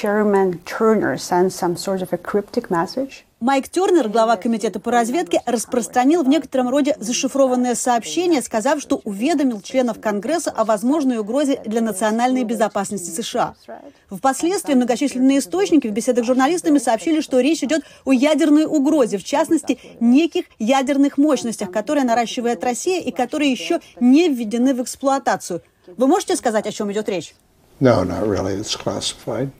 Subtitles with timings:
[0.00, 3.24] Chairman Turner sent some sort of a cryptic message.
[3.40, 9.60] Майк Тернер, глава комитета по разведке, распространил в некотором роде зашифрованное сообщение, сказав, что уведомил
[9.60, 13.54] членов Конгресса о возможной угрозе для национальной безопасности США.
[14.08, 19.24] Впоследствии многочисленные источники в беседах с журналистами сообщили, что речь идет о ядерной угрозе, в
[19.24, 25.60] частности, неких ядерных мощностях, которые наращивает Россия и которые еще не введены в эксплуатацию.
[25.96, 27.34] Вы можете сказать, о чем идет речь?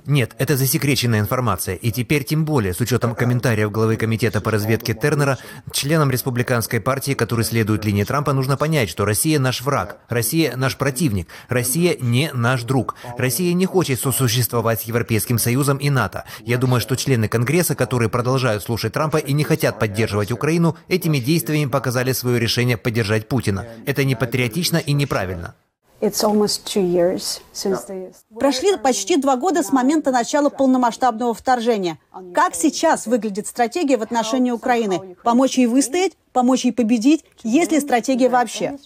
[0.06, 1.76] Нет, это засекреченная информация.
[1.76, 5.38] И теперь тем более, с учетом комментариев главы комитета по разведке Тернера,
[5.72, 10.76] членам республиканской партии, которые следуют линии Трампа, нужно понять, что Россия наш враг, Россия наш
[10.76, 12.96] противник, Россия не наш друг.
[13.16, 16.24] Россия не хочет сосуществовать с Европейским Союзом и НАТО.
[16.40, 21.18] Я думаю, что члены Конгресса, которые продолжают слушать Трампа и не хотят поддерживать Украину, этими
[21.18, 23.64] действиями показали свое решение поддержать Путина.
[23.86, 25.54] Это не патриотично и неправильно.
[28.38, 31.98] Прошли почти два года с момента начала полномасштабного вторжения.
[32.34, 35.16] Как сейчас выглядит стратегия в отношении Украины?
[35.24, 36.12] Помочь ей выстоять?
[36.32, 37.24] Помочь ей победить?
[37.42, 38.78] Есть ли стратегия вообще?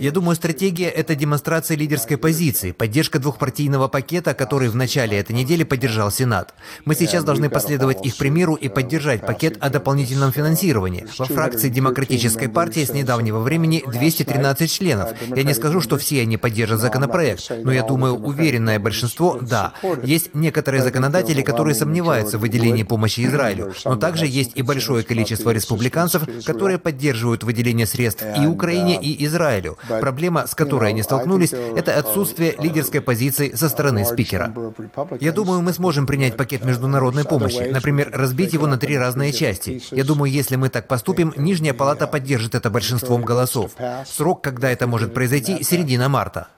[0.00, 5.64] Я думаю, стратегия– это демонстрация лидерской позиции, поддержка двухпартийного пакета, который в начале этой недели
[5.64, 6.52] поддержал Сенат.
[6.84, 11.06] Мы сейчас должны последовать их примеру и поддержать пакет о дополнительном финансировании.
[11.16, 15.10] Во фракции Демократической партии с недавнего времени 213 членов.
[15.34, 19.72] Я не скажу, что все они поддержат законопроект, но я думаю, уверенное большинство– да.
[20.02, 25.50] Есть некоторые законодатели, которые сомневаются в выделении помощи Израилю, но также есть и большое количество
[25.50, 29.78] республиканцев, которые поддерживают выделение средств и Украине, Украине и Израилю.
[30.00, 34.52] Проблема, с которой они столкнулись, это отсутствие лидерской позиции со стороны спикера.
[35.20, 39.80] Я думаю, мы сможем принять пакет международной помощи, например, разбить его на три разные части.
[39.90, 43.72] Я думаю, если мы так поступим, Нижняя палата поддержит это большинством голосов.
[44.06, 46.48] Срок, когда это может произойти, середина марта.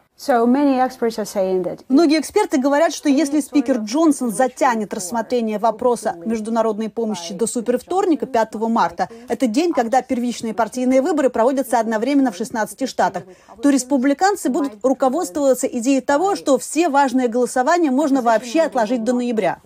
[1.89, 8.55] Многие эксперты говорят, что если спикер Джонсон затянет рассмотрение вопроса международной помощи до супервторника 5
[8.55, 13.23] марта, это день, когда первичные партийные выборы проводятся одновременно в 16 штатах,
[13.63, 19.61] то республиканцы будут руководствоваться идеей того, что все важные голосования можно вообще отложить до ноября.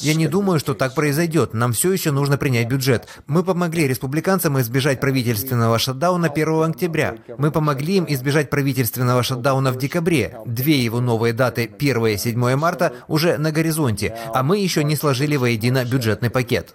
[0.00, 1.54] Я не думаю, что так произойдет.
[1.54, 3.08] Нам все еще нужно принять бюджет.
[3.26, 7.16] Мы помогли республиканцам избежать правительственного шатдауна 1 октября.
[7.38, 10.38] Мы помогли им избежать правительственного шатдауна в декабре.
[10.46, 14.96] Две его новые даты, 1 и 7 марта, уже на горизонте, а мы еще не
[14.96, 16.72] сложили воедино бюджетный пакет.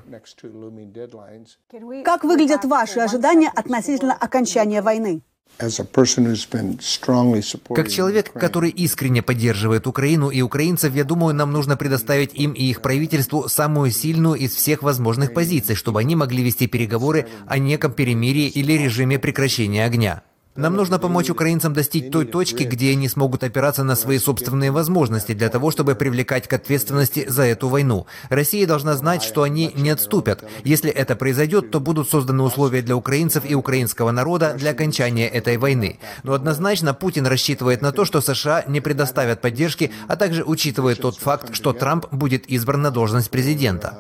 [2.04, 5.22] Как выглядят ваши ожидания относительно окончания войны?
[7.76, 12.64] Как человек, который искренне поддерживает Украину и украинцев, я думаю, нам нужно предоставить им и
[12.66, 17.92] их правительству самую сильную из всех возможных позиций, чтобы они могли вести переговоры о неком
[17.92, 20.24] перемирии или режиме прекращения огня.
[20.58, 25.34] Нам нужно помочь украинцам достичь той точки, где они смогут опираться на свои собственные возможности
[25.34, 28.08] для того, чтобы привлекать к ответственности за эту войну.
[28.30, 30.44] Россия должна знать, что они не отступят.
[30.64, 35.58] Если это произойдет, то будут созданы условия для украинцев и украинского народа для окончания этой
[35.58, 36.00] войны.
[36.24, 41.18] Но однозначно Путин рассчитывает на то, что США не предоставят поддержки, а также учитывает тот
[41.18, 43.94] факт, что Трамп будет избран на должность президента.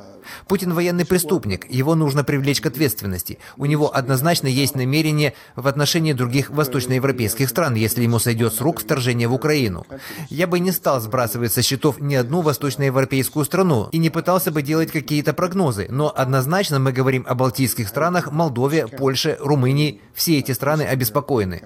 [0.47, 3.39] Путин военный преступник, его нужно привлечь к ответственности.
[3.57, 8.79] У него однозначно есть намерение в отношении других восточноевропейских стран, если ему сойдет с рук
[8.79, 9.85] вторжение в Украину.
[10.29, 14.61] Я бы не стал сбрасывать со счетов ни одну восточноевропейскую страну и не пытался бы
[14.61, 20.01] делать какие-то прогнозы, но однозначно мы говорим о балтийских странах, Молдове, Польше, Румынии.
[20.13, 21.61] Все эти страны обеспокоены.